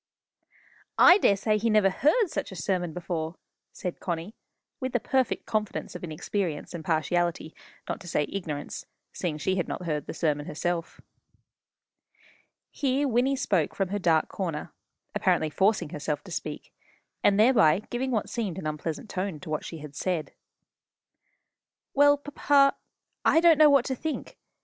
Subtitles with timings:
[0.97, 3.35] "I daresay he never heard such a sermon before!"
[3.71, 4.33] said Connie,
[4.79, 7.53] with the perfect confidence of inexperience and partiality
[7.87, 11.01] not to say ignorance, seeing she had not heard the sermon herself.
[12.71, 14.71] Here Wynnie spoke from her dark corner,
[15.13, 16.73] apparently forcing herself to speak,
[17.23, 20.33] and thereby giving what seemed an unpleasant tone to what she said.
[21.93, 22.75] "Well, papa,
[23.23, 24.35] I don't know what to think.